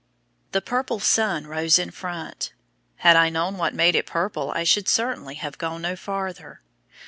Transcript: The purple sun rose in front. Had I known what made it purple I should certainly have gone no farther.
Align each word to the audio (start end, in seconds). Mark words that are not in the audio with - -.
The 0.51 0.63
purple 0.63 0.99
sun 0.99 1.45
rose 1.45 1.77
in 1.77 1.91
front. 1.91 2.53
Had 2.95 3.15
I 3.15 3.29
known 3.29 3.57
what 3.59 3.75
made 3.75 3.93
it 3.93 4.07
purple 4.07 4.49
I 4.49 4.63
should 4.63 4.87
certainly 4.89 5.35
have 5.35 5.59
gone 5.59 5.83
no 5.83 5.95
farther. 5.95 6.63